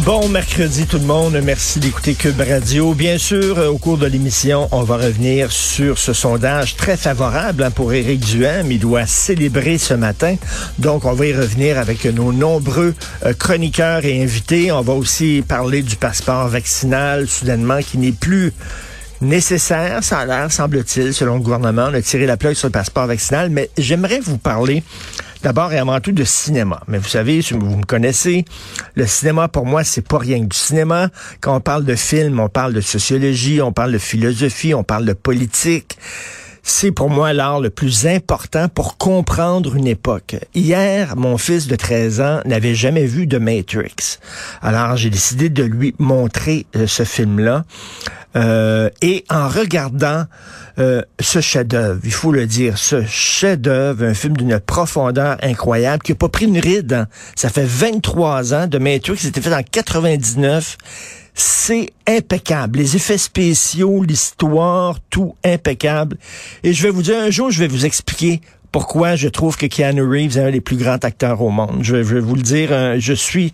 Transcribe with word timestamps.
Bon 0.00 0.28
mercredi 0.28 0.86
tout 0.86 0.98
le 0.98 1.04
monde, 1.04 1.38
merci 1.44 1.78
d'écouter 1.78 2.14
Cube 2.14 2.40
Radio. 2.40 2.92
Bien 2.92 3.18
sûr, 3.18 3.58
euh, 3.58 3.68
au 3.68 3.78
cours 3.78 3.98
de 3.98 4.06
l'émission, 4.06 4.66
on 4.72 4.82
va 4.82 4.96
revenir 4.96 5.52
sur 5.52 5.96
ce 5.98 6.12
sondage 6.12 6.74
très 6.74 6.96
favorable 6.96 7.62
hein, 7.62 7.70
pour 7.70 7.92
Éric 7.92 8.20
Duhem. 8.20 8.72
Il 8.72 8.80
doit 8.80 9.06
célébrer 9.06 9.78
ce 9.78 9.94
matin. 9.94 10.34
Donc, 10.80 11.04
on 11.04 11.12
va 11.12 11.26
y 11.26 11.32
revenir 11.32 11.78
avec 11.78 12.04
nos 12.06 12.32
nombreux 12.32 12.94
euh, 13.24 13.32
chroniqueurs 13.34 14.04
et 14.04 14.20
invités. 14.20 14.72
On 14.72 14.80
va 14.80 14.94
aussi 14.94 15.44
parler 15.46 15.82
du 15.82 15.94
passeport 15.94 16.48
vaccinal, 16.48 17.28
soudainement, 17.28 17.80
qui 17.80 17.98
n'est 17.98 18.12
plus 18.12 18.52
nécessaire, 19.20 20.02
ça 20.02 20.18
a 20.18 20.26
l'air, 20.26 20.50
semble-t-il, 20.50 21.14
selon 21.14 21.36
le 21.36 21.40
gouvernement. 21.40 21.86
A 21.86 22.02
tiré 22.02 22.26
la 22.26 22.36
plug 22.36 22.54
sur 22.54 22.68
le 22.68 22.72
passeport 22.72 23.06
vaccinal, 23.06 23.50
mais 23.50 23.70
j'aimerais 23.78 24.18
vous 24.18 24.38
parler 24.38 24.82
d'abord 25.42 25.72
et 25.72 25.78
avant 25.78 26.00
tout 26.00 26.12
de 26.12 26.24
cinéma. 26.24 26.80
Mais 26.88 26.98
vous 26.98 27.08
savez, 27.08 27.40
vous 27.40 27.76
me 27.76 27.84
connaissez, 27.84 28.44
le 28.94 29.06
cinéma 29.06 29.48
pour 29.48 29.66
moi, 29.66 29.84
c'est 29.84 30.06
pas 30.06 30.18
rien 30.18 30.40
que 30.40 30.46
du 30.46 30.56
cinéma. 30.56 31.08
Quand 31.40 31.56
on 31.56 31.60
parle 31.60 31.84
de 31.84 31.94
film, 31.94 32.40
on 32.40 32.48
parle 32.48 32.72
de 32.72 32.80
sociologie, 32.80 33.60
on 33.60 33.72
parle 33.72 33.92
de 33.92 33.98
philosophie, 33.98 34.74
on 34.74 34.84
parle 34.84 35.04
de 35.04 35.12
politique 35.12 35.98
c'est 36.62 36.92
pour 36.92 37.10
moi 37.10 37.32
l'art 37.32 37.60
le 37.60 37.70
plus 37.70 38.06
important 38.06 38.68
pour 38.68 38.96
comprendre 38.96 39.74
une 39.74 39.88
époque. 39.88 40.36
Hier, 40.54 41.16
mon 41.16 41.36
fils 41.36 41.66
de 41.66 41.76
13 41.76 42.20
ans 42.20 42.40
n'avait 42.44 42.74
jamais 42.74 43.04
vu 43.04 43.26
de 43.26 43.38
Matrix. 43.38 44.18
Alors, 44.62 44.96
j'ai 44.96 45.10
décidé 45.10 45.48
de 45.48 45.64
lui 45.64 45.94
montrer 45.98 46.66
euh, 46.76 46.86
ce 46.86 47.02
film-là. 47.02 47.64
Euh, 48.34 48.88
et 49.02 49.24
en 49.28 49.48
regardant 49.48 50.24
euh, 50.78 51.02
ce 51.20 51.40
chef-d'œuvre, 51.40 52.00
il 52.04 52.12
faut 52.12 52.32
le 52.32 52.46
dire, 52.46 52.78
ce 52.78 53.04
chef-d'œuvre, 53.04 54.04
un 54.04 54.14
film 54.14 54.36
d'une 54.36 54.58
profondeur 54.58 55.36
incroyable, 55.42 56.02
qui 56.02 56.12
n'a 56.12 56.16
pas 56.16 56.28
pris 56.28 56.46
une 56.46 56.58
ride. 56.58 56.92
Hein. 56.92 57.06
Ça 57.36 57.48
fait 57.50 57.66
23 57.66 58.54
ans 58.54 58.66
de 58.66 58.78
Matrix, 58.78 59.18
c'était 59.18 59.40
fait 59.40 59.54
en 59.54 59.62
99 59.62 60.76
c'est 61.34 61.88
impeccable. 62.06 62.78
Les 62.78 62.96
effets 62.96 63.18
spéciaux, 63.18 64.02
l'histoire, 64.02 64.98
tout 65.08 65.34
impeccable. 65.44 66.18
Et 66.62 66.74
je 66.74 66.82
vais 66.82 66.90
vous 66.90 67.02
dire, 67.02 67.18
un 67.18 67.30
jour, 67.30 67.50
je 67.50 67.58
vais 67.58 67.68
vous 67.68 67.86
expliquer 67.86 68.42
pourquoi 68.70 69.16
je 69.16 69.28
trouve 69.28 69.56
que 69.56 69.66
Keanu 69.66 70.02
Reeves 70.02 70.38
est 70.38 70.42
un 70.42 70.50
des 70.50 70.60
plus 70.60 70.76
grands 70.76 70.98
acteurs 71.02 71.42
au 71.42 71.50
monde. 71.50 71.80
Je 71.82 71.96
vais, 71.96 72.20
vous 72.20 72.34
le 72.34 72.42
dire, 72.42 72.68
euh, 72.72 72.96
je 72.98 73.12
suis 73.12 73.52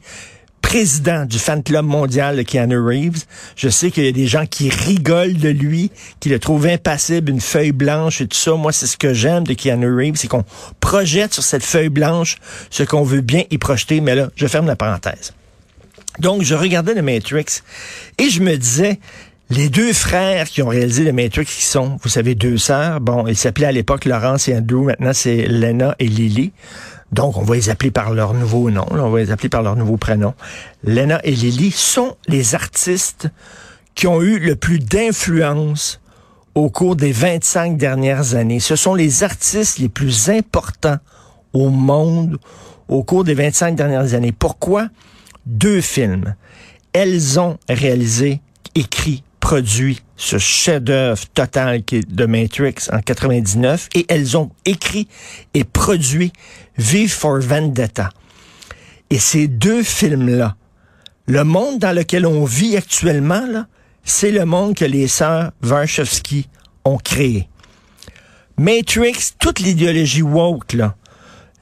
président 0.69 1.25
du 1.25 1.39
fan 1.39 1.63
club 1.63 1.87
mondial 1.87 2.37
de 2.37 2.43
Keanu 2.43 2.79
Reeves. 2.79 3.25
Je 3.57 3.71
sais 3.71 3.91
qu'il 3.91 4.05
y 4.05 4.09
a 4.09 4.13
des 4.13 4.27
gens 4.27 4.45
qui 4.45 4.69
rigolent 4.69 5.39
de 5.39 5.49
lui, 5.49 5.91
qui 6.21 6.29
le 6.29 6.39
trouvent 6.39 6.67
impassible, 6.67 7.31
une 7.31 7.41
feuille 7.41 7.73
blanche 7.73 8.21
et 8.21 8.27
tout 8.27 8.37
ça. 8.37 8.53
Moi, 8.53 8.71
c'est 8.73 8.87
ce 8.87 8.99
que 8.99 9.15
j'aime 9.15 9.45
de 9.45 9.55
Keanu 9.55 9.91
Reeves, 9.91 10.17
c'est 10.17 10.29
qu'on 10.29 10.45
projette 10.79 11.33
sur 11.33 11.43
cette 11.43 11.63
feuille 11.63 11.89
blanche 11.89 12.37
ce 12.69 12.83
qu'on 12.83 13.03
veut 13.03 13.23
bien 13.23 13.45
y 13.51 13.57
projeter. 13.57 14.03
Mais 14.03 14.15
là, 14.15 14.29
je 14.37 14.47
ferme 14.47 14.67
la 14.67 14.77
parenthèse. 14.77 15.33
Donc, 16.19 16.43
je 16.43 16.55
regardais 16.55 16.93
le 16.93 17.01
Matrix 17.01 17.63
et 18.19 18.29
je 18.29 18.43
me 18.43 18.55
disais, 18.59 18.99
les 19.49 19.71
deux 19.71 19.95
frères 19.95 20.51
qui 20.51 20.61
ont 20.61 20.69
réalisé 20.69 21.03
le 21.03 21.15
Matrix, 21.15 21.47
qui 21.47 21.65
sont, 21.65 21.99
vous 22.03 22.11
savez, 22.11 22.35
deux 22.35 22.59
sœurs. 22.59 23.01
Bon, 23.01 23.27
ils 23.27 23.37
s'appelaient 23.37 23.69
à 23.69 23.73
l'époque 23.73 24.05
Laurence 24.05 24.49
et 24.49 24.55
Andrew. 24.55 24.85
Maintenant, 24.85 25.15
c'est 25.15 25.47
Lena 25.47 25.97
et 25.99 26.09
Lily. 26.09 26.53
Donc, 27.13 27.37
on 27.37 27.43
va 27.43 27.55
les 27.55 27.71
appeler 27.71 27.91
par 27.91 28.13
leur 28.13 28.35
nouveau 28.35 28.71
nom. 28.71 28.87
on 28.91 29.11
va 29.11 29.19
les 29.19 29.31
appeler 29.31 29.49
par 29.49 29.63
leur 29.63 29.77
nouveau 29.77 29.97
prénom. 29.97 30.35
Lena 30.85 31.21
et 31.25 31.33
Lily 31.33 31.71
sont 31.71 32.17
les 32.27 32.55
artistes 32.55 33.29
qui 33.95 34.07
ont 34.07 34.21
eu 34.21 34.39
le 34.39 34.57
plus 34.57 34.79
d'influence 34.79 36.01
au 36.55 36.71
cours 36.71 36.97
des 36.97 37.13
25 37.13 37.77
dernières 37.77 38.35
années. 38.35 38.61
Ce 38.61 38.77
sont 38.77 38.95
les 38.95 39.23
artistes 39.23 39.79
les 39.79 39.89
plus 39.89 40.29
importants 40.29 40.99
au 41.53 41.71
monde 41.71 42.39
au 42.89 43.03
cours 43.03 43.25
des 43.25 43.35
25 43.35 43.75
dernières 43.75 44.15
années. 44.15 44.33
Pourquoi? 44.33 44.89
deux 45.49 45.81
films. 45.81 46.35
Elles 46.93 47.41
ont 47.41 47.59
réalisé, 47.69 48.41
écrit, 48.75 49.25
produit 49.49 50.03
ce 50.19 50.37
chef-d'œuvre 50.37 51.25
total 51.33 51.83
qui 51.83 51.97
est 51.97 52.07
de 52.07 52.27
Matrix 52.27 52.75
en 52.93 53.01
99 53.01 53.89
et 53.95 54.05
elles 54.11 54.37
ont 54.37 54.51
écrit 54.67 55.09
et 55.55 55.65
produit 55.65 56.35
V 56.77 57.09
for 57.09 57.41
Vendetta. 57.41 58.11
Et 59.09 59.19
ces 59.19 59.49
deux 59.49 59.83
films-là, 59.83 60.55
le 61.25 61.45
monde 61.45 61.79
dans 61.79 61.97
lequel 61.97 62.27
on 62.27 62.45
vit 62.45 62.77
actuellement, 62.77 63.47
là, 63.47 63.69
c'est 64.05 64.33
le 64.33 64.45
monde 64.45 64.75
que 64.75 64.85
les 64.85 65.09
sœurs 65.09 65.53
Warshawski 65.65 66.47
ont 66.85 66.99
créé. 66.99 67.49
Matrix, 68.59 69.31
toute 69.39 69.61
l'idéologie 69.61 70.21
woke, 70.21 70.75
là, 70.75 70.95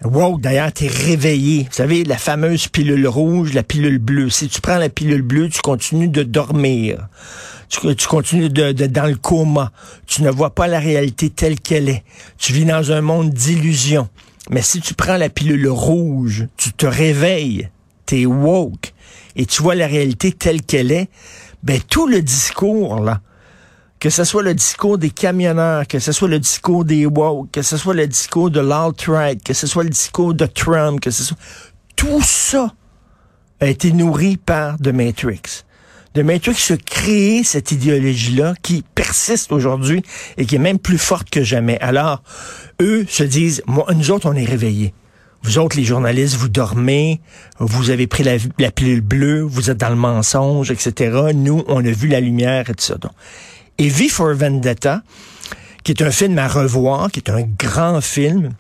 Wow, 0.07 0.39
d'ailleurs, 0.39 0.73
t'es 0.73 0.87
réveillé. 0.87 1.65
Vous 1.65 1.73
savez, 1.73 2.05
la 2.05 2.17
fameuse 2.17 2.69
pilule 2.69 3.09
rouge, 3.09 3.53
la 3.55 3.65
pilule 3.65 3.99
bleue. 3.99 4.31
Si 4.31 4.49
tu 4.49 4.61
prends 4.61 4.79
la 4.79 4.89
pilule 4.89 5.23
bleue, 5.23 5.49
tu 5.49 5.61
continues 5.61 6.09
de 6.09 6.23
dormir. 6.23 7.09
Tu, 7.69 7.95
tu 7.97 8.07
continues 8.07 8.49
de, 8.49 8.71
dans 8.73 9.07
le 9.07 9.17
coma. 9.17 9.73
Tu 10.07 10.23
ne 10.23 10.31
vois 10.31 10.55
pas 10.55 10.69
la 10.69 10.79
réalité 10.79 11.29
telle 11.31 11.59
qu'elle 11.59 11.89
est. 11.89 12.05
Tu 12.39 12.53
vis 12.53 12.65
dans 12.65 12.93
un 12.93 13.01
monde 13.01 13.31
d'illusions. 13.31 14.09
Mais 14.49 14.63
si 14.63 14.81
tu 14.81 14.95
prends 14.95 15.17
la 15.17 15.29
pilule 15.29 15.69
rouge, 15.69 16.47
tu 16.57 16.73
te 16.73 16.87
réveilles. 16.87 17.69
T'es 18.07 18.27
woke. 18.27 18.93
Et 19.35 19.45
tu 19.45 19.61
vois 19.61 19.75
la 19.75 19.89
réalité 19.89 20.31
telle 20.31 20.63
qu'elle 20.63 20.93
est. 20.93 21.09
Ben, 21.65 21.81
tout 21.81 22.07
le 22.07 22.23
discours, 22.23 23.01
là, 23.01 23.21
que 24.07 24.11
ce 24.11 24.23
soit 24.23 24.45
le 24.45 24.55
discours 24.55 24.99
des 24.99 25.11
camionneurs, 25.11 25.89
que 25.89 25.99
ce 25.99 26.13
soit 26.13 26.29
le 26.29 26.39
discours 26.39 26.85
des 26.85 27.07
woke, 27.07 27.51
que 27.51 27.63
ce 27.63 27.77
soit 27.77 27.93
le 27.93 28.07
discours 28.07 28.53
de 28.53 28.61
l'alt-right, 28.61 29.43
que 29.43 29.53
ce 29.53 29.67
soit 29.67 29.83
le 29.83 29.91
discours 29.91 30.33
de 30.33 30.47
Trump, 30.47 31.01
que 31.01 31.11
ce 31.11 31.25
soit... 31.25 31.37
Tout 31.97 32.23
ça 32.23 32.73
a 33.59 33.67
été 33.67 33.91
nourri 33.91 34.37
par 34.37 34.79
The 34.79 34.93
Matrix. 34.93 35.65
The 36.15 36.21
Matrix 36.21 36.71
a 36.71 36.77
créé 36.77 37.43
cette 37.43 37.73
idéologie-là 37.73 38.55
qui 38.63 38.85
persiste 38.95 39.51
aujourd'hui 39.51 40.05
et 40.37 40.47
qui 40.47 40.55
est 40.55 40.61
même 40.61 40.79
plus 40.79 40.99
forte 40.99 41.29
que 41.29 41.43
jamais. 41.43 41.81
Alors, 41.81 42.23
eux 42.81 43.07
se 43.09 43.25
disent, 43.25 43.65
nous 43.67 44.11
autres, 44.13 44.31
on 44.31 44.35
est 44.35 44.45
réveillés. 44.45 44.95
Vous 45.43 45.59
autres, 45.59 45.77
les 45.77 45.85
journalistes, 45.85 46.37
vous 46.37 46.49
dormez, 46.49 47.21
vous 47.59 47.91
avez 47.91 48.07
pris 48.07 48.23
la, 48.23 48.37
la 48.61 48.71
pilule 48.71 49.01
bleue, 49.01 49.41
vous 49.41 49.69
êtes 49.69 49.79
dans 49.79 49.89
le 49.89 49.97
mensonge, 49.97 50.71
etc. 50.71 51.33
Nous, 51.35 51.65
on 51.67 51.85
a 51.85 51.91
vu 51.91 52.07
la 52.07 52.21
lumière 52.21 52.71
et 52.71 52.75
tout 52.75 52.85
ça. 52.85 52.95
Donc, 52.99 53.11
et 53.79 53.89
V 53.89 54.09
for 54.09 54.35
Vendetta, 54.35 55.03
qui 55.85 55.93
est 55.93 56.03
un 56.03 56.11
film 56.11 56.39
à 56.39 56.49
revoir, 56.49 57.11
qui 57.11 57.21
est 57.21 57.31
un 57.31 57.43
grand 57.43 58.01
film. 58.01 58.51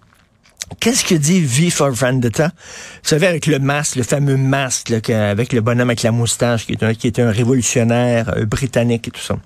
Qu'est-ce 0.81 1.04
que 1.04 1.15
dit 1.15 1.41
V 1.41 1.71
for 1.71 1.91
Vendetta? 1.91 2.49
Vous 2.49 3.09
savez, 3.09 3.27
avec 3.27 3.47
le 3.47 3.59
masque, 3.59 3.97
le 3.97 4.03
fameux 4.03 4.37
masque, 4.37 4.93
avec 5.10 5.53
le 5.53 5.60
bonhomme 5.60 5.91
avec 5.91 6.03
la 6.03 6.12
moustache, 6.12 6.66
qui 6.66 6.72
est 6.72 6.82
un, 6.82 6.94
qui 6.94 7.06
est 7.06 7.19
un 7.19 7.31
révolutionnaire 7.31 8.34
euh, 8.37 8.44
britannique 8.47 9.09
et 9.09 9.10
tout 9.10 9.21
ça. 9.21 9.37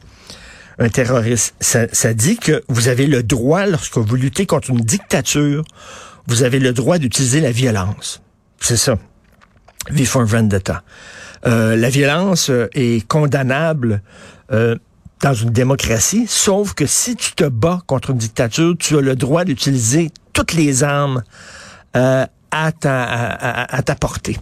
Un 0.78 0.88
terroriste. 0.88 1.54
Ça, 1.60 1.86
ça 1.92 2.14
dit 2.14 2.38
que 2.38 2.62
vous 2.68 2.88
avez 2.88 3.06
le 3.06 3.22
droit, 3.22 3.66
lorsque 3.66 3.98
vous 3.98 4.16
luttez 4.16 4.46
contre 4.46 4.70
une 4.70 4.80
dictature, 4.80 5.62
vous 6.26 6.42
avez 6.42 6.58
le 6.58 6.72
droit 6.72 6.98
d'utiliser 6.98 7.40
la 7.40 7.52
violence. 7.52 8.22
C'est 8.60 8.78
ça. 8.78 8.96
V 9.90 10.04
for 10.04 10.24
Vendetta. 10.24 10.82
Euh, 11.46 11.76
la 11.76 11.88
violence 11.88 12.50
euh, 12.50 12.68
est 12.74 13.06
condamnable 13.08 14.02
euh, 14.52 14.76
dans 15.20 15.34
une 15.34 15.50
démocratie, 15.50 16.26
sauf 16.26 16.74
que 16.74 16.86
si 16.86 17.16
tu 17.16 17.32
te 17.32 17.44
bats 17.44 17.82
contre 17.86 18.10
une 18.10 18.18
dictature, 18.18 18.74
tu 18.78 18.96
as 18.96 19.00
le 19.00 19.16
droit 19.16 19.44
d'utiliser 19.44 20.10
toutes 20.32 20.54
les 20.54 20.82
armes 20.82 21.22
euh, 21.96 22.26
à, 22.50 22.72
ta, 22.72 23.02
à, 23.02 23.82
portée. 23.94 24.38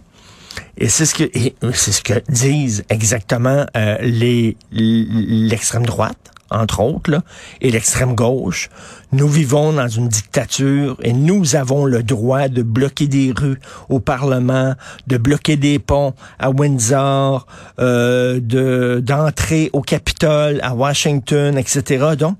Et 0.77 0.89
c'est 0.89 1.05
ce 1.05 1.13
que 1.13 1.29
c'est 1.73 1.91
ce 1.91 2.01
que 2.01 2.21
disent 2.29 2.83
exactement 2.89 3.65
euh, 3.75 3.97
les 4.01 4.57
l'extrême 4.71 5.85
droite 5.85 6.31
entre 6.51 6.81
autres, 6.81 7.11
là, 7.11 7.21
et 7.61 7.71
l'extrême 7.71 8.15
gauche. 8.15 8.69
Nous 9.11 9.27
vivons 9.27 9.73
dans 9.73 9.87
une 9.87 10.07
dictature 10.07 10.97
et 11.01 11.13
nous 11.13 11.55
avons 11.55 11.85
le 11.85 12.03
droit 12.03 12.47
de 12.47 12.61
bloquer 12.61 13.07
des 13.07 13.33
rues 13.35 13.59
au 13.89 13.99
Parlement, 13.99 14.75
de 15.07 15.17
bloquer 15.17 15.55
des 15.55 15.79
ponts 15.79 16.13
à 16.37 16.51
Windsor, 16.51 17.47
euh, 17.79 18.39
de 18.39 19.01
d'entrer 19.03 19.69
au 19.73 19.81
Capitole, 19.81 20.59
à 20.61 20.73
Washington, 20.73 21.57
etc. 21.57 22.15
Donc, 22.17 22.37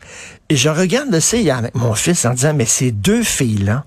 je 0.50 0.69
regarde 0.69 1.19
ça 1.19 1.38
hier 1.38 1.57
avec 1.57 1.75
mon 1.75 1.94
fils 1.94 2.25
en 2.25 2.33
disant, 2.33 2.53
mais 2.53 2.65
ces 2.65 2.91
deux 2.91 3.23
filles-là 3.23 3.85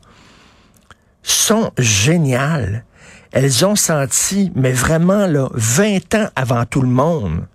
sont 1.22 1.70
géniales. 1.78 2.84
Elles 3.32 3.64
ont 3.64 3.76
senti, 3.76 4.52
mais 4.54 4.72
vraiment, 4.72 5.26
là, 5.26 5.48
20 5.54 6.14
ans 6.16 6.28
avant 6.36 6.64
tout 6.66 6.82
le 6.82 6.88
monde, 6.88 7.46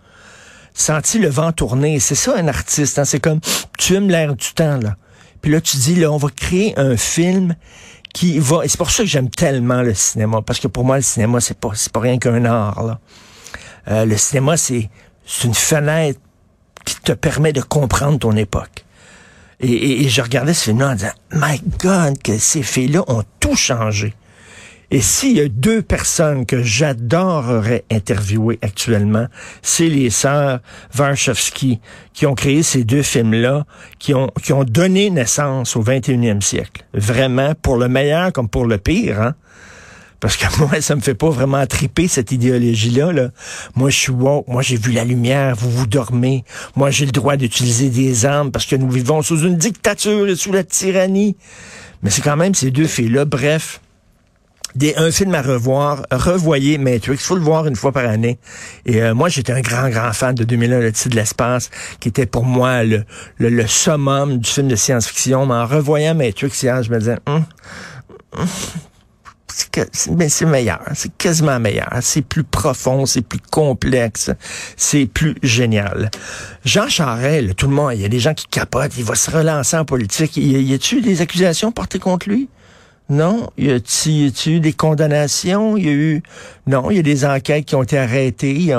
senti 0.77 1.19
le 1.19 1.29
vent 1.29 1.51
tourner. 1.51 1.99
C'est 1.99 2.15
ça 2.15 2.35
un 2.37 2.47
artiste. 2.47 2.99
Hein? 2.99 3.05
C'est 3.05 3.19
comme 3.19 3.39
tu 3.77 3.95
aimes 3.95 4.09
l'air 4.09 4.35
du 4.35 4.53
temps 4.53 4.77
là. 4.77 4.95
Puis 5.41 5.51
là, 5.51 5.61
tu 5.61 5.77
dis, 5.77 5.95
là, 5.95 6.11
on 6.11 6.17
va 6.17 6.29
créer 6.29 6.77
un 6.77 6.97
film 6.97 7.55
qui 8.13 8.39
va... 8.39 8.65
Et 8.65 8.67
c'est 8.67 8.77
pour 8.77 8.91
ça 8.91 9.03
que 9.03 9.09
j'aime 9.09 9.29
tellement 9.29 9.81
le 9.81 9.93
cinéma, 9.93 10.41
parce 10.41 10.59
que 10.59 10.67
pour 10.67 10.83
moi, 10.83 10.97
le 10.97 11.03
cinéma, 11.03 11.39
c'est 11.39 11.57
pas, 11.57 11.71
c'est 11.75 11.91
pas 11.91 11.99
rien 11.99 12.17
qu'un 12.17 12.43
art, 12.45 12.83
là. 12.83 12.99
Euh, 13.89 14.05
le 14.05 14.17
cinéma, 14.17 14.57
c'est, 14.57 14.89
c'est 15.25 15.47
une 15.47 15.53
fenêtre 15.53 16.19
qui 16.83 16.95
te 17.01 17.11
permet 17.11 17.53
de 17.53 17.61
comprendre 17.61 18.19
ton 18.19 18.35
époque. 18.35 18.85
Et, 19.59 20.07
je 20.07 20.21
regardais 20.21 20.53
ce 20.53 20.65
film-là 20.65 20.89
en 20.89 20.95
disant, 20.95 21.13
My 21.31 21.61
God, 21.79 22.21
que 22.21 22.37
ces 22.37 22.63
filles-là 22.63 23.03
ont 23.07 23.23
tout 23.39 23.55
changé. 23.55 24.13
Et 24.89 25.01
s'il 25.01 25.35
y 25.35 25.41
a 25.41 25.49
deux 25.49 25.81
personnes 25.81 26.45
que 26.45 26.63
j'adorerais 26.63 27.83
interviewer 27.91 28.57
actuellement, 28.61 29.27
c'est 29.61 29.89
les 29.89 30.09
sœurs 30.09 30.61
Warshawski 30.97 31.81
qui 32.13 32.25
ont 32.25 32.35
créé 32.35 32.63
ces 32.63 32.85
deux 32.85 33.01
films-là, 33.01 33.65
qui 33.99 34.13
ont, 34.13 34.31
qui 34.41 34.53
ont 34.53 34.63
donné 34.63 35.09
naissance 35.09 35.75
au 35.75 35.83
21e 35.83 36.39
siècle. 36.39 36.85
Vraiment, 36.93 37.53
pour 37.61 37.75
le 37.75 37.89
meilleur 37.89 38.31
comme 38.31 38.47
pour 38.47 38.65
le 38.65 38.77
pire. 38.77 39.21
Hein? 39.21 39.35
Parce 40.21 40.37
que 40.37 40.45
moi, 40.59 40.79
ça 40.79 40.95
me 40.95 41.01
fait 41.01 41.15
pas 41.15 41.29
vraiment 41.29 41.65
triper 41.67 42.07
cette 42.07 42.31
idéologie-là. 42.31 43.11
Là. 43.11 43.29
Moi, 43.75 43.89
je 43.89 43.97
suis 43.97 44.11
woke. 44.11 44.47
Moi, 44.47 44.61
j'ai 44.61 44.77
vu 44.77 44.93
la 44.93 45.03
lumière. 45.03 45.55
Vous 45.57 45.69
vous 45.69 45.87
dormez. 45.87 46.45
Moi, 46.77 46.91
j'ai 46.91 47.05
le 47.05 47.11
droit 47.11 47.35
d'utiliser 47.35 47.89
des 47.89 48.25
armes 48.25 48.51
parce 48.51 48.65
que 48.65 48.77
nous 48.77 48.89
vivons 48.89 49.21
sous 49.21 49.41
une 49.41 49.57
dictature 49.57 50.29
et 50.29 50.35
sous 50.37 50.53
la 50.53 50.63
tyrannie. 50.63 51.35
Mais 52.03 52.09
c'est 52.09 52.21
quand 52.21 52.37
même 52.37 52.55
ces 52.55 52.71
deux 52.71 52.87
filles-là. 52.87 53.25
Bref, 53.25 53.81
des, 54.75 54.95
un 54.95 55.11
film 55.11 55.33
à 55.33 55.41
revoir, 55.41 56.03
revoyez 56.11 56.77
Matrix, 56.77 57.17
faut 57.17 57.35
le 57.35 57.41
voir 57.41 57.67
une 57.67 57.75
fois 57.75 57.91
par 57.91 58.05
année. 58.05 58.37
Et 58.85 59.01
euh, 59.01 59.13
moi, 59.13 59.29
j'étais 59.29 59.53
un 59.53 59.61
grand, 59.61 59.89
grand 59.89 60.13
fan 60.13 60.35
de 60.35 60.43
2001, 60.43 60.79
le 60.79 60.91
titre 60.91 61.09
de 61.09 61.15
l'espace, 61.15 61.69
qui 61.99 62.09
était 62.09 62.25
pour 62.25 62.45
moi 62.45 62.83
le, 62.83 63.03
le, 63.39 63.67
summum 63.67 64.37
du 64.37 64.49
film 64.49 64.67
de 64.67 64.75
science-fiction. 64.75 65.45
Mais 65.45 65.55
en 65.55 65.65
revoyant 65.65 66.15
Matrix 66.15 66.51
hier, 66.61 66.83
je 66.83 66.91
me 66.91 66.99
disais, 66.99 67.17
hum, 67.25 67.45
hum, 68.37 68.47
c'est 70.27 70.45
meilleur, 70.45 70.81
c'est 70.93 71.15
quasiment 71.17 71.59
meilleur. 71.59 71.89
C'est 72.01 72.21
plus 72.21 72.43
profond, 72.43 73.05
c'est 73.05 73.21
plus 73.21 73.39
complexe, 73.39 74.31
c'est 74.75 75.07
plus 75.07 75.35
génial. 75.41 76.11
Jean 76.63 76.87
Charest, 76.87 77.55
tout 77.55 77.67
le 77.67 77.73
monde, 77.73 77.93
il 77.95 78.01
y 78.01 78.05
a 78.05 78.09
des 78.09 78.19
gens 78.19 78.33
qui 78.33 78.47
capotent, 78.47 78.95
il 78.97 79.03
va 79.03 79.15
se 79.15 79.31
relancer 79.31 79.77
en 79.77 79.85
politique. 79.85 80.37
Y, 80.37 80.61
y 80.61 80.73
a-tu 80.73 81.01
des 81.01 81.21
accusations 81.21 81.71
portées 81.71 81.99
contre 81.99 82.29
lui? 82.29 82.49
Non. 83.09 83.49
Y 83.57 83.71
a-t-il 83.71 84.33
eu 84.47 84.59
des 84.59 84.73
condamnations? 84.73 85.77
Il 85.77 85.85
y 85.85 85.89
a 85.89 85.93
eu... 85.93 86.23
Non, 86.67 86.91
il 86.91 86.97
y 86.97 86.99
a 86.99 87.03
des 87.03 87.25
enquêtes 87.25 87.65
qui 87.65 87.75
ont 87.75 87.83
été 87.83 87.97
arrêtées. 87.97 88.73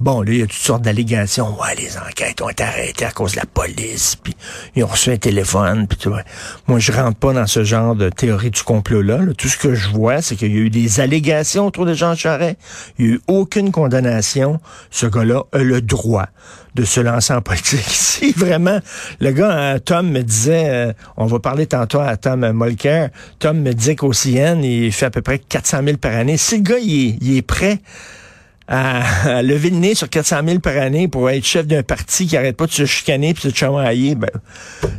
Bon, 0.00 0.22
là, 0.22 0.32
il 0.32 0.38
y 0.38 0.42
a 0.42 0.46
toutes 0.46 0.52
sortes 0.54 0.82
d'allégations. 0.82 1.58
Ouais, 1.60 1.74
les 1.76 1.96
enquêtes 1.98 2.40
ont 2.40 2.48
été 2.48 2.62
arrêtées 2.62 3.04
à 3.04 3.10
cause 3.10 3.32
de 3.32 3.36
la 3.36 3.46
police, 3.46 4.16
puis 4.16 4.34
ils 4.74 4.84
ont 4.84 4.88
reçu 4.88 5.10
un 5.10 5.16
téléphone, 5.16 5.86
puis 5.86 5.98
vois. 6.08 6.22
Moi, 6.66 6.78
je 6.78 6.92
rentre 6.92 7.18
pas 7.18 7.32
dans 7.32 7.46
ce 7.46 7.64
genre 7.64 7.94
de 7.94 8.08
théorie 8.08 8.50
du 8.50 8.62
complot-là. 8.62 9.20
Tout 9.36 9.48
ce 9.48 9.58
que 9.58 9.74
je 9.74 9.88
vois, 9.88 10.22
c'est 10.22 10.36
qu'il 10.36 10.52
y 10.52 10.56
a 10.56 10.60
eu 10.60 10.70
des 10.70 11.00
allégations 11.00 11.66
autour 11.66 11.84
de 11.84 11.94
Jean 11.94 12.14
Charest. 12.14 12.56
Il 12.98 13.06
n'y 13.06 13.12
a 13.12 13.14
eu 13.16 13.20
aucune 13.26 13.70
condamnation. 13.72 14.60
Ce 14.90 15.06
gars-là 15.06 15.42
a 15.52 15.58
le 15.58 15.82
droit 15.82 16.28
de 16.76 16.84
se 16.84 17.00
lancer 17.00 17.32
en 17.32 17.42
politique. 17.42 17.80
Si 18.16 18.32
vraiment, 18.32 18.78
le 19.20 19.30
gars, 19.32 19.58
euh, 19.58 19.78
Tom 19.78 20.10
me 20.10 20.22
disait, 20.22 20.70
euh, 20.70 20.92
on 21.18 21.26
va 21.26 21.38
parler 21.38 21.66
tantôt 21.66 22.00
à 22.00 22.16
Tom 22.16 22.50
Molker, 22.52 23.08
Tom 23.38 23.60
me 23.66 23.74
disait 23.74 23.96
qu'au 23.96 24.12
il 24.12 24.92
fait 24.92 25.06
à 25.06 25.10
peu 25.10 25.22
près 25.22 25.38
400 25.38 25.80
000 25.84 25.96
par 25.96 26.14
année. 26.14 26.36
Si 26.36 26.56
le 26.56 26.62
gars, 26.62 26.78
il 26.78 27.36
est, 27.36 27.42
prêt 27.42 27.80
à, 28.68 29.42
lever 29.42 29.70
le 29.70 29.76
nez 29.76 29.94
sur 29.94 30.08
400 30.08 30.40
000 30.46 30.58
par 30.60 30.76
année 30.76 31.08
pour 31.08 31.30
être 31.30 31.44
chef 31.44 31.66
d'un 31.66 31.82
parti 31.82 32.26
qui 32.26 32.36
arrête 32.36 32.56
pas 32.56 32.66
de 32.66 32.72
se 32.72 32.84
chicaner 32.84 33.34
puis 33.34 33.48
de 33.48 33.54
se 33.54 33.58
chamailler, 33.58 34.14
ben, 34.14 34.30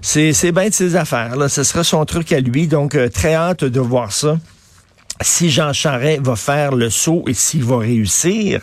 c'est, 0.01 0.33
c'est 0.33 0.51
bien 0.51 0.69
de 0.69 0.73
ses 0.73 0.95
affaires. 0.95 1.35
Là. 1.35 1.49
Ce 1.49 1.63
sera 1.63 1.83
son 1.83 2.03
truc 2.05 2.31
à 2.31 2.39
lui. 2.39 2.67
Donc, 2.67 2.95
euh, 2.95 3.09
très 3.09 3.33
hâte 3.33 3.63
de 3.63 3.79
voir 3.79 4.11
ça 4.11 4.37
si 5.21 5.49
Jean 5.49 5.73
Charest 5.73 6.21
va 6.21 6.35
faire 6.35 6.75
le 6.75 6.91
saut 6.91 7.23
et 7.27 7.33
s'il 7.33 7.63
va 7.63 7.79
réussir 7.79 8.61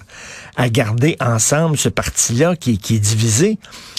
à 0.57 0.69
garder 0.69 1.17
ensemble 1.21 1.77
ce 1.77 1.89
parti-là 1.89 2.55
qui, 2.55 2.79
qui, 2.79 2.95
est 2.97 3.01
divisé. 3.01 3.59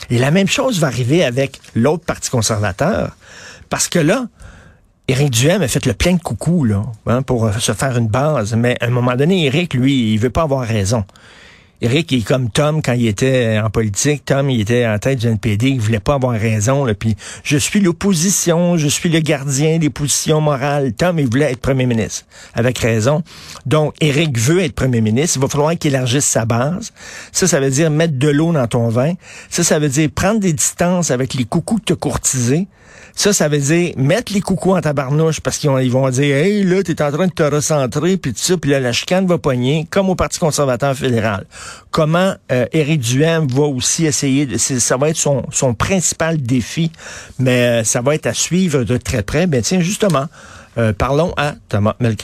Et 0.10 0.18
la 0.18 0.32
même 0.32 0.48
chose 0.48 0.80
va 0.80 0.88
arriver 0.88 1.26
avec 1.26 1.60
l'autre 1.76 2.06
parti 2.06 2.30
conservateur. 2.30 3.18
Parce 3.70 3.90
que 3.90 4.00
là, 4.00 4.28
Éric 5.08 5.30
Duhem 5.30 5.62
a 5.62 5.68
fait 5.68 5.86
le 5.86 5.94
plein 5.94 6.14
de 6.14 6.22
coucou 6.22 6.66
là, 6.66 6.82
hein, 7.06 7.22
pour 7.22 7.54
se 7.54 7.74
faire 7.74 7.96
une 7.98 8.08
base. 8.08 8.56
Mais 8.56 8.76
à 8.82 8.88
un 8.88 8.90
moment 8.90 9.16
donné, 9.16 9.46
Éric, 9.46 9.76
lui, 9.76 10.14
il 10.14 10.18
veut 10.18 10.32
pas 10.32 10.42
avoir 10.42 10.66
raison. 10.66 11.06
Eric 11.82 12.14
est 12.14 12.26
comme 12.26 12.50
Tom 12.50 12.82
quand 12.82 12.94
il 12.94 13.08
était 13.08 13.60
en 13.64 13.70
politique. 13.70 14.24
Tom, 14.26 14.50
il 14.50 14.62
était 14.62 14.88
en 14.88 14.98
tête 14.98 15.20
du 15.20 15.28
NPD. 15.28 15.70
Il 15.70 15.82
voulait 15.82 16.00
pas 16.00 16.16
avoir 16.16 16.40
raison. 16.40 16.86
Puis 16.98 17.16
je 17.44 17.58
suis 17.58 17.82
l'opposition, 17.82 18.78
je 18.78 18.88
suis 18.88 19.10
le 19.10 19.20
gardien 19.20 19.78
des 19.78 19.90
positions 19.90 20.40
morales. 20.40 20.94
Tom, 20.94 21.20
il 21.20 21.28
voulait 21.28 21.52
être 21.52 21.60
premier 21.60 21.86
ministre, 21.86 22.26
avec 22.54 22.80
raison. 22.80 23.24
Donc, 23.66 23.94
Eric 24.00 24.38
veut 24.38 24.62
être 24.62 24.74
premier 24.74 25.02
ministre. 25.02 25.38
Il 25.38 25.42
va 25.42 25.48
falloir 25.48 25.78
qu'il 25.78 25.94
élargisse 25.94 26.26
sa 26.26 26.46
base. 26.46 26.94
Ça, 27.32 27.48
ça 27.48 27.60
veut 27.60 27.70
dire 27.70 27.92
mettre 27.92 28.18
de 28.18 28.30
l'eau 28.30 28.52
dans 28.54 28.68
ton 28.68 28.88
vin. 28.90 29.14
Ça, 29.50 29.64
ça 29.64 29.80
veut 29.80 29.90
dire 29.90 30.10
prendre 30.14 30.40
des 30.40 30.54
distances 30.54 31.12
avec 31.12 31.34
les 31.34 31.46
coucous 31.46 31.80
que 31.80 31.94
tu 31.94 31.96
courtisés. 31.96 32.68
Ça, 33.18 33.32
ça 33.32 33.48
veut 33.48 33.60
dire 33.60 33.94
mettre 33.96 34.34
les 34.34 34.42
coucous 34.42 34.76
en 34.76 34.82
tabarnouche 34.82 35.40
parce 35.40 35.58
qu'ils 35.58 35.72
ils 35.82 35.92
vont 35.92 36.10
dire 36.10 36.36
Hey, 36.36 36.64
là, 36.64 36.84
t'es 36.84 37.02
en 37.02 37.12
train 37.12 37.28
de 37.28 37.32
te 37.32 37.44
recentrer, 37.44 38.18
puis 38.18 38.34
tout 38.34 38.42
ça, 38.42 38.58
puis 38.58 38.72
là, 38.72 38.82
la 38.82 38.92
chicane 38.92 39.26
va 39.26 39.38
pogner, 39.38 39.88
comme 39.90 40.10
au 40.10 40.16
Parti 40.16 40.38
conservateur 40.38 40.94
fédéral. 40.96 41.46
Comment 41.92 42.36
euh, 42.52 42.66
Éric 42.74 43.02
Duhem 43.02 43.48
va 43.48 43.64
aussi 43.64 44.06
essayer, 44.06 44.46
de, 44.46 44.58
ça 44.58 44.98
va 44.98 45.10
être 45.10 45.18
son, 45.18 45.74
principal 45.74 46.42
défi, 46.42 46.92
mais 47.40 47.82
euh, 47.82 47.84
ça 47.84 48.02
va 48.02 48.16
être 48.16 48.28
à 48.28 48.34
suivre 48.34 48.84
de 48.84 48.98
très 48.98 49.24
près. 49.24 49.48
Ben 49.48 49.62
tiens, 49.62 49.80
justement, 49.80 50.26
euh, 50.78 50.94
parlons 50.94 51.34
à 51.38 51.56
Thomas 51.70 51.96
Melker. 52.00 52.14